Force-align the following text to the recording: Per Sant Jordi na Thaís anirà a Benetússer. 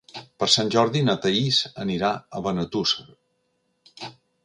Per 0.43 0.47
Sant 0.53 0.71
Jordi 0.75 1.03
na 1.09 1.15
Thaís 1.27 1.61
anirà 1.85 2.11
a 2.41 2.45
Benetússer. 2.49 4.13